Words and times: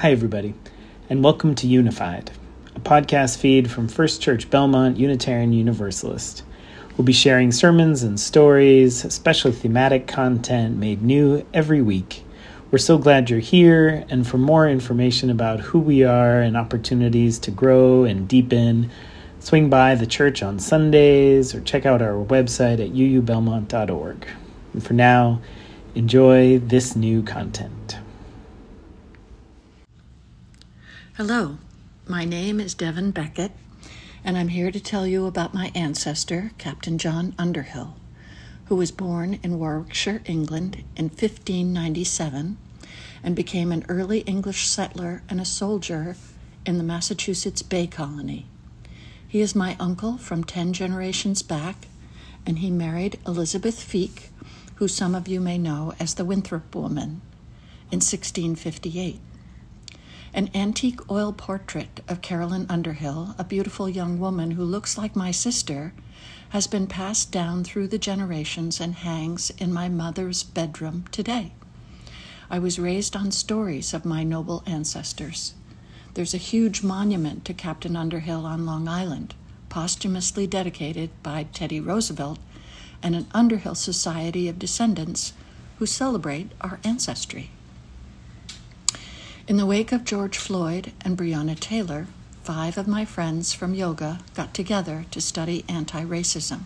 Hi, 0.00 0.10
everybody, 0.10 0.52
and 1.08 1.24
welcome 1.24 1.54
to 1.54 1.66
Unified, 1.66 2.30
a 2.74 2.80
podcast 2.80 3.38
feed 3.38 3.70
from 3.70 3.88
First 3.88 4.20
Church 4.20 4.50
Belmont 4.50 4.98
Unitarian 4.98 5.54
Universalist. 5.54 6.42
We'll 6.94 7.06
be 7.06 7.14
sharing 7.14 7.50
sermons 7.50 8.02
and 8.02 8.20
stories, 8.20 9.10
special 9.10 9.52
thematic 9.52 10.06
content 10.06 10.76
made 10.76 11.00
new 11.00 11.46
every 11.54 11.80
week. 11.80 12.24
We're 12.70 12.76
so 12.76 12.98
glad 12.98 13.30
you're 13.30 13.38
here, 13.38 14.04
and 14.10 14.28
for 14.28 14.36
more 14.36 14.68
information 14.68 15.30
about 15.30 15.60
who 15.60 15.78
we 15.78 16.04
are 16.04 16.42
and 16.42 16.58
opportunities 16.58 17.38
to 17.38 17.50
grow 17.50 18.04
and 18.04 18.28
deepen, 18.28 18.90
swing 19.40 19.70
by 19.70 19.94
the 19.94 20.06
church 20.06 20.42
on 20.42 20.58
Sundays 20.58 21.54
or 21.54 21.62
check 21.62 21.86
out 21.86 22.02
our 22.02 22.22
website 22.22 22.84
at 22.84 22.92
uubelmont.org. 22.92 24.26
And 24.74 24.84
for 24.84 24.92
now, 24.92 25.40
enjoy 25.94 26.58
this 26.58 26.94
new 26.94 27.22
content. 27.22 27.96
Hello, 31.16 31.56
my 32.06 32.26
name 32.26 32.60
is 32.60 32.74
Devon 32.74 33.10
Beckett, 33.10 33.52
and 34.22 34.36
I'm 34.36 34.48
here 34.48 34.70
to 34.70 34.78
tell 34.78 35.06
you 35.06 35.24
about 35.24 35.54
my 35.54 35.72
ancestor, 35.74 36.50
Captain 36.58 36.98
John 36.98 37.34
Underhill, 37.38 37.96
who 38.66 38.76
was 38.76 38.90
born 38.90 39.38
in 39.42 39.58
Warwickshire, 39.58 40.20
England 40.26 40.84
in 40.94 41.06
1597 41.06 42.58
and 43.24 43.34
became 43.34 43.72
an 43.72 43.86
early 43.88 44.18
English 44.26 44.68
settler 44.68 45.22
and 45.26 45.40
a 45.40 45.46
soldier 45.46 46.16
in 46.66 46.76
the 46.76 46.84
Massachusetts 46.84 47.62
Bay 47.62 47.86
Colony. 47.86 48.44
He 49.26 49.40
is 49.40 49.54
my 49.54 49.74
uncle 49.80 50.18
from 50.18 50.44
10 50.44 50.74
generations 50.74 51.40
back, 51.40 51.86
and 52.44 52.58
he 52.58 52.70
married 52.70 53.18
Elizabeth 53.26 53.82
Feake, 53.82 54.28
who 54.74 54.86
some 54.86 55.14
of 55.14 55.28
you 55.28 55.40
may 55.40 55.56
know 55.56 55.94
as 55.98 56.12
the 56.12 56.26
Winthrop 56.26 56.74
woman, 56.74 57.22
in 57.90 58.00
1658. 58.00 59.18
An 60.36 60.50
antique 60.54 61.00
oil 61.10 61.32
portrait 61.32 62.02
of 62.08 62.20
Carolyn 62.20 62.66
Underhill, 62.68 63.34
a 63.38 63.44
beautiful 63.44 63.88
young 63.88 64.20
woman 64.20 64.50
who 64.50 64.64
looks 64.64 64.98
like 64.98 65.16
my 65.16 65.30
sister, 65.30 65.94
has 66.50 66.66
been 66.66 66.86
passed 66.86 67.32
down 67.32 67.64
through 67.64 67.88
the 67.88 67.96
generations 67.96 68.78
and 68.78 68.96
hangs 68.96 69.48
in 69.56 69.72
my 69.72 69.88
mother's 69.88 70.42
bedroom 70.42 71.06
today. 71.10 71.54
I 72.50 72.58
was 72.58 72.78
raised 72.78 73.16
on 73.16 73.30
stories 73.30 73.94
of 73.94 74.04
my 74.04 74.24
noble 74.24 74.62
ancestors. 74.66 75.54
There's 76.12 76.34
a 76.34 76.48
huge 76.52 76.82
monument 76.82 77.46
to 77.46 77.54
Captain 77.54 77.96
Underhill 77.96 78.44
on 78.44 78.66
Long 78.66 78.88
Island, 78.88 79.34
posthumously 79.70 80.46
dedicated 80.46 81.08
by 81.22 81.44
Teddy 81.44 81.80
Roosevelt, 81.80 82.38
and 83.02 83.16
an 83.16 83.26
Underhill 83.32 83.74
Society 83.74 84.48
of 84.50 84.58
Descendants 84.58 85.32
who 85.78 85.86
celebrate 85.86 86.52
our 86.60 86.78
ancestry. 86.84 87.52
In 89.48 89.58
the 89.58 89.66
wake 89.66 89.92
of 89.92 90.02
George 90.02 90.38
Floyd 90.38 90.92
and 91.02 91.16
Breonna 91.16 91.56
Taylor, 91.56 92.08
five 92.42 92.76
of 92.76 92.88
my 92.88 93.04
friends 93.04 93.52
from 93.52 93.74
yoga 93.74 94.18
got 94.34 94.52
together 94.52 95.06
to 95.12 95.20
study 95.20 95.64
anti 95.68 96.02
racism. 96.02 96.62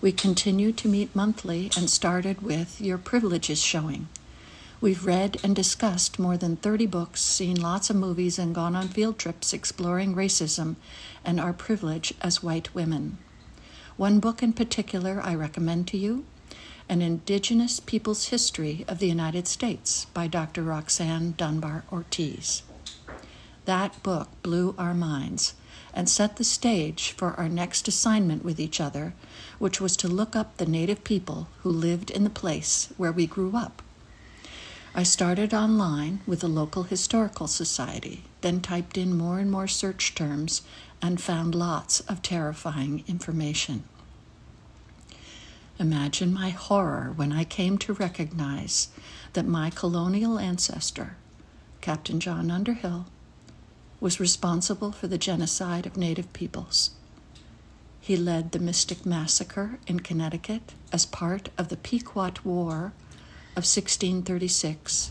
We 0.00 0.10
continue 0.10 0.72
to 0.72 0.88
meet 0.88 1.14
monthly 1.14 1.70
and 1.76 1.90
started 1.90 2.40
with 2.40 2.80
Your 2.80 2.96
Privileges 2.96 3.62
showing. 3.62 4.08
We've 4.80 5.04
read 5.04 5.36
and 5.44 5.54
discussed 5.54 6.18
more 6.18 6.38
than 6.38 6.56
30 6.56 6.86
books, 6.86 7.20
seen 7.20 7.60
lots 7.60 7.90
of 7.90 7.96
movies, 7.96 8.38
and 8.38 8.54
gone 8.54 8.74
on 8.74 8.88
field 8.88 9.18
trips 9.18 9.52
exploring 9.52 10.14
racism 10.14 10.76
and 11.26 11.38
our 11.38 11.52
privilege 11.52 12.14
as 12.22 12.42
white 12.42 12.74
women. 12.74 13.18
One 13.98 14.18
book 14.18 14.42
in 14.42 14.54
particular 14.54 15.20
I 15.22 15.34
recommend 15.34 15.88
to 15.88 15.98
you 15.98 16.24
an 16.92 17.00
Indigenous 17.00 17.80
Peoples 17.80 18.26
History 18.26 18.84
of 18.86 18.98
the 18.98 19.08
United 19.08 19.48
States 19.48 20.04
by 20.12 20.26
Dr. 20.26 20.62
Roxanne 20.62 21.32
Dunbar 21.38 21.84
Ortiz. 21.90 22.64
That 23.64 24.02
book 24.02 24.28
blew 24.42 24.74
our 24.76 24.92
minds 24.92 25.54
and 25.94 26.06
set 26.06 26.36
the 26.36 26.44
stage 26.44 27.12
for 27.12 27.32
our 27.40 27.48
next 27.48 27.88
assignment 27.88 28.44
with 28.44 28.60
each 28.60 28.78
other, 28.78 29.14
which 29.58 29.80
was 29.80 29.96
to 29.96 30.06
look 30.06 30.36
up 30.36 30.58
the 30.58 30.66
native 30.66 31.02
people 31.02 31.48
who 31.62 31.70
lived 31.70 32.10
in 32.10 32.24
the 32.24 32.28
place 32.28 32.92
where 32.98 33.10
we 33.10 33.26
grew 33.26 33.56
up. 33.56 33.80
I 34.94 35.02
started 35.02 35.54
online 35.54 36.20
with 36.26 36.40
the 36.40 36.46
local 36.46 36.82
historical 36.82 37.46
society, 37.46 38.24
then 38.42 38.60
typed 38.60 38.98
in 38.98 39.16
more 39.16 39.38
and 39.38 39.50
more 39.50 39.66
search 39.66 40.14
terms 40.14 40.60
and 41.00 41.22
found 41.22 41.54
lots 41.54 42.00
of 42.00 42.20
terrifying 42.20 43.02
information. 43.08 43.84
Imagine 45.82 46.32
my 46.32 46.50
horror 46.50 47.12
when 47.16 47.32
I 47.32 47.42
came 47.42 47.76
to 47.78 47.92
recognize 47.92 48.90
that 49.32 49.44
my 49.44 49.68
colonial 49.68 50.38
ancestor, 50.38 51.16
Captain 51.80 52.20
John 52.20 52.52
Underhill, 52.52 53.06
was 53.98 54.20
responsible 54.20 54.92
for 54.92 55.08
the 55.08 55.18
genocide 55.18 55.84
of 55.84 55.96
Native 55.96 56.32
peoples. 56.32 56.90
He 58.00 58.16
led 58.16 58.52
the 58.52 58.60
Mystic 58.60 59.04
Massacre 59.04 59.80
in 59.88 59.98
Connecticut 59.98 60.72
as 60.92 61.04
part 61.04 61.48
of 61.58 61.68
the 61.68 61.76
Pequot 61.76 62.44
War 62.44 62.92
of 63.56 63.66
1636 63.66 65.10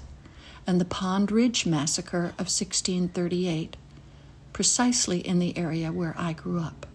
and 0.66 0.80
the 0.80 0.86
Pound 0.86 1.34
Ridge 1.34 1.66
Massacre 1.66 2.28
of 2.40 2.48
1638, 2.48 3.76
precisely 4.53 5.20
in 5.20 5.40
the 5.40 5.58
area 5.58 5.92
where 5.92 6.16
I 6.18 6.32
grew 6.32 6.62
up. 6.62 6.86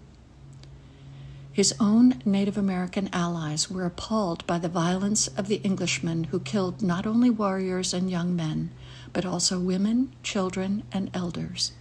His 1.57 1.73
own 1.81 2.21
Native 2.27 2.59
American 2.59 3.09
allies 3.15 3.71
were 3.71 3.87
appalled 3.87 4.47
by 4.47 4.59
the 4.59 4.69
violence 4.69 5.27
of 5.27 5.49
the 5.49 5.63
Englishmen 5.65 6.25
who 6.25 6.39
killed 6.39 6.83
not 6.83 7.07
only 7.07 7.31
warriors 7.31 7.95
and 7.95 8.11
young 8.11 8.37
men, 8.37 8.69
but 9.15 9.25
also 9.25 9.59
women, 9.59 10.13
children, 10.23 10.83
and 10.93 11.11
elders. 11.15 11.73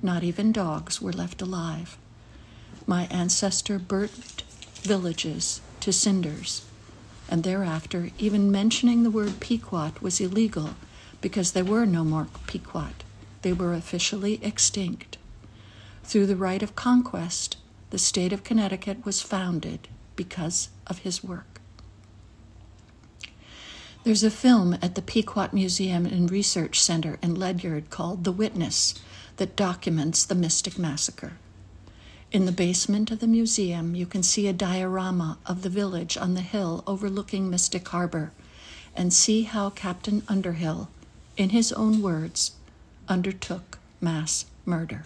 Not 0.00 0.24
even 0.24 0.52
dogs 0.52 1.02
were 1.02 1.12
left 1.12 1.42
alive. 1.42 1.98
My 2.86 3.08
ancestor 3.10 3.78
burnt 3.78 4.42
villages 4.76 5.60
to 5.80 5.92
cinders, 5.92 6.64
and 7.28 7.44
thereafter, 7.44 8.12
even 8.18 8.50
mentioning 8.50 9.02
the 9.02 9.10
word 9.10 9.38
Pequot 9.38 10.00
was 10.00 10.18
illegal 10.18 10.70
because 11.20 11.52
there 11.52 11.62
were 11.62 11.84
no 11.84 12.04
more 12.04 12.28
Pequot. 12.46 13.04
They 13.42 13.52
were 13.52 13.74
officially 13.74 14.42
extinct. 14.42 15.18
Through 16.04 16.24
the 16.24 16.36
right 16.36 16.62
of 16.62 16.74
conquest, 16.74 17.58
the 17.90 17.98
state 17.98 18.32
of 18.32 18.44
Connecticut 18.44 19.04
was 19.04 19.20
founded 19.20 19.88
because 20.16 20.68
of 20.86 21.00
his 21.00 21.22
work. 21.22 21.60
There's 24.02 24.24
a 24.24 24.30
film 24.30 24.78
at 24.80 24.94
the 24.94 25.02
Pequot 25.02 25.52
Museum 25.52 26.06
and 26.06 26.30
Research 26.30 26.80
Center 26.80 27.18
in 27.22 27.34
Ledyard 27.34 27.90
called 27.90 28.24
The 28.24 28.32
Witness 28.32 28.94
that 29.36 29.56
documents 29.56 30.24
the 30.24 30.34
Mystic 30.34 30.78
Massacre. 30.78 31.32
In 32.32 32.46
the 32.46 32.52
basement 32.52 33.10
of 33.10 33.18
the 33.18 33.26
museum, 33.26 33.94
you 33.94 34.06
can 34.06 34.22
see 34.22 34.46
a 34.46 34.52
diorama 34.52 35.38
of 35.44 35.62
the 35.62 35.68
village 35.68 36.16
on 36.16 36.34
the 36.34 36.40
hill 36.40 36.84
overlooking 36.86 37.50
Mystic 37.50 37.88
Harbor 37.88 38.32
and 38.94 39.12
see 39.12 39.42
how 39.42 39.68
Captain 39.70 40.22
Underhill, 40.28 40.88
in 41.36 41.50
his 41.50 41.72
own 41.72 42.00
words, 42.00 42.52
undertook 43.08 43.78
mass 44.00 44.46
murder. 44.64 45.04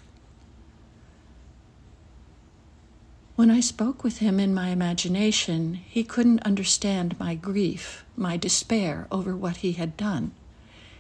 When 3.37 3.51
I 3.51 3.59
spoke 3.59 4.05
with 4.05 4.19
him 4.19 4.39
in 4.39 4.55
my 4.55 4.69
imagination, 4.69 5.75
he 5.75 6.05
couldn't 6.05 6.45
understand 6.45 7.19
my 7.19 7.35
grief, 7.35 8.05
my 8.17 8.37
despair 8.37 9.09
over 9.11 9.35
what 9.35 9.57
he 9.57 9.73
had 9.73 9.97
done. 9.97 10.31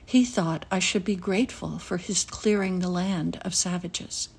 He 0.05 0.25
thought 0.25 0.67
I 0.69 0.81
should 0.81 1.05
be 1.05 1.15
grateful 1.15 1.79
for 1.79 1.97
his 1.97 2.25
clearing 2.25 2.81
the 2.81 2.89
land 2.89 3.39
of 3.43 3.55
savages. 3.55 4.31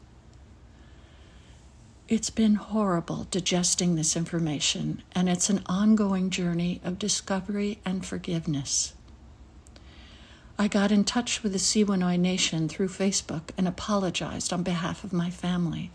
It's 2.09 2.29
been 2.29 2.55
horrible 2.55 3.27
digesting 3.31 3.95
this 3.95 4.17
information, 4.17 5.01
and 5.13 5.29
it's 5.29 5.49
an 5.49 5.63
ongoing 5.65 6.29
journey 6.29 6.81
of 6.83 6.99
discovery 6.99 7.79
and 7.85 8.05
forgiveness. 8.05 8.93
I 10.59 10.67
got 10.67 10.91
in 10.91 11.05
touch 11.05 11.43
with 11.43 11.53
the 11.53 11.59
Siwanoy 11.59 12.19
Nation 12.19 12.67
through 12.67 12.89
Facebook 12.89 13.51
and 13.57 13.69
apologized 13.69 14.51
on 14.51 14.63
behalf 14.63 15.05
of 15.05 15.13
my 15.13 15.29
family. 15.29 15.91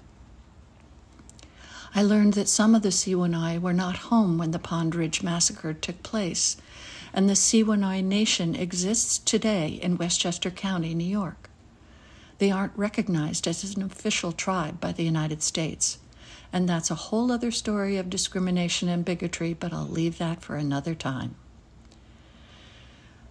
I 1.94 2.02
learned 2.02 2.34
that 2.34 2.48
some 2.48 2.75
of 2.75 2.82
the 2.82 2.90
Siwanoy 2.90 3.60
were 3.60 3.72
not 3.72 3.96
home 3.96 4.38
when 4.38 4.52
the 4.52 4.58
Pound 4.58 4.94
Ridge 4.94 5.22
Massacre 5.22 5.75
took 5.75 6.02
place, 6.02 6.56
and 7.12 7.28
the 7.28 7.34
Siwanoy 7.34 8.02
Nation 8.02 8.54
exists 8.54 9.19
today 9.19 9.81
in 9.82 9.98
Westchester 9.98 10.50
County, 10.50 10.94
New 10.94 11.04
York. 11.04 11.50
They 12.38 12.50
aren't 12.50 12.76
recognized 12.76 13.46
as 13.48 13.75
an 13.75 13.82
official 13.82 14.32
tribe 14.32 14.81
by 14.81 14.92
the 14.92 15.02
United 15.02 15.42
States, 15.42 15.98
and 16.52 16.69
that's 16.69 16.90
a 16.90 16.94
whole 16.94 17.32
other 17.32 17.50
story 17.50 17.96
of 17.96 18.08
discrimination 18.08 18.88
and 18.88 19.04
bigotry, 19.04 19.52
but 19.52 19.72
I'll 19.72 19.87
leave 19.87 20.19
that 20.19 20.42
for 20.42 20.56
another 20.56 20.94
time. 20.94 21.34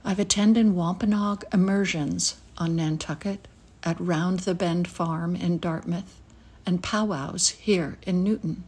I've 0.03 0.19
attended 0.19 0.73
Wampanoag 0.73 1.45
immersions 1.53 2.35
on 2.57 2.75
Nantucket, 2.75 3.47
at 3.83 3.99
Round 3.99 4.41
the 4.41 4.53
Bend 4.53 4.87
Farm 4.87 5.35
in 5.35 5.57
Dartmouth, 5.57 6.19
and 6.65 6.83
powwows 6.83 7.49
here 7.49 7.97
in 8.05 8.23
Newton. 8.23 8.63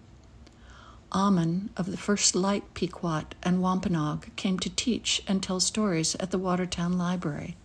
Amun 1.11 1.69
of 1.75 1.91
the 1.91 1.97
First 1.97 2.35
Light 2.35 2.73
Pequot 2.73 3.35
and 3.43 3.61
Wampanoag 3.61 4.35
came 4.35 4.57
to 4.59 4.69
teach 4.69 5.21
and 5.27 5.43
tell 5.43 5.59
stories 5.59 6.15
at 6.15 6.31
the 6.31 6.39
Watertown 6.39 6.97
Library. 6.97 7.55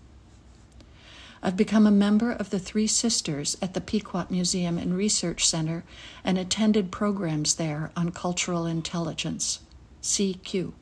I've 1.43 1.57
become 1.57 1.87
a 1.87 1.93
member 1.93 2.33
of 2.33 2.51
the 2.51 2.59
Three 2.59 2.89
Sisters 2.89 3.57
at 3.63 3.75
the 3.75 3.81
Pequot 3.81 4.27
Museum 4.31 4.79
and 4.79 4.97
Research 4.97 5.47
Center 5.47 5.85
and 6.25 6.39
attended 6.39 6.91
programs 6.91 7.55
there 7.55 7.93
on 7.97 8.11
cultural 8.11 8.67
intelligence, 8.67 9.61
CQ. 10.03 10.73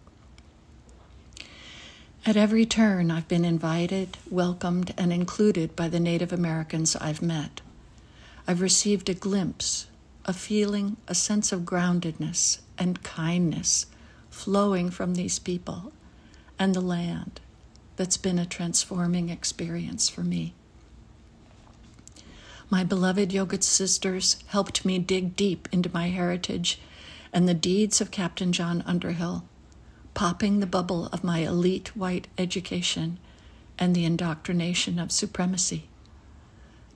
At 2.25 2.38
every 2.38 2.64
turn, 2.64 3.11
I've 3.11 3.29
been 3.29 3.44
invited, 3.44 4.17
welcomed, 4.31 4.94
and 4.96 5.12
included 5.12 5.76
by 5.76 5.88
the 5.88 6.00
Native 6.00 6.32
Americans 6.32 6.96
I've 6.96 7.20
met. 7.20 7.61
I've 8.46 8.61
received 8.61 9.08
a 9.08 9.14
glimpse, 9.14 9.87
a 10.25 10.32
feeling, 10.32 10.96
a 11.08 11.14
sense 11.14 11.52
of 11.52 11.62
groundedness 11.62 12.61
and 12.76 13.02
kindness 13.02 13.87
flowing 14.31 14.91
from 14.91 15.14
these 15.14 15.38
people 15.38 15.93
and 16.58 16.75
the 16.75 16.81
land 16.81 17.41
that's 17.96 18.17
been 18.17 18.38
a 18.38 18.46
transforming 18.46 19.29
experience 19.29 20.08
for 20.08 20.23
me. 20.23 20.52
My 22.69 22.85
beloved 22.85 23.32
yoga 23.32 23.62
sisters 23.62 24.37
helped 24.46 24.85
me 24.85 24.99
dig 24.99 25.37
deep 25.37 25.69
into 25.73 25.91
my 25.93 26.08
heritage 26.08 26.81
and 27.32 27.49
the 27.49 27.55
deeds 27.55 28.00
of 28.00 28.11
Captain 28.11 28.52
John 28.52 28.82
Underhill 28.87 29.44
popping 30.14 30.61
the 30.61 30.67
bubble 30.67 31.06
of 31.06 31.25
my 31.25 31.41
elite 31.41 31.96
white 31.96 32.29
education 32.38 33.19
and 33.79 33.94
the 33.94 34.05
indoctrination 34.05 34.99
of 34.99 35.11
supremacy. 35.11 35.88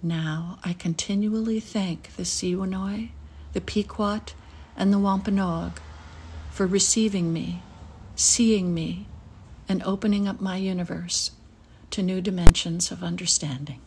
Now 0.02 0.60
I 0.64 0.74
continually 0.74 1.58
thank 1.58 2.14
the 2.14 2.22
Siwanoy, 2.22 3.08
the 3.52 3.60
Pequot, 3.60 4.32
and 4.76 4.92
the 4.92 4.98
Wampanoag 4.98 5.80
for 6.50 6.66
receiving 6.66 7.32
me, 7.32 7.62
seeing 8.14 8.72
me, 8.72 9.06
and 9.68 9.82
opening 9.82 10.28
up 10.28 10.40
my 10.40 10.56
universe 10.56 11.32
to 11.90 12.02
new 12.02 12.20
dimensions 12.20 12.92
of 12.92 13.02
understanding. 13.02 13.80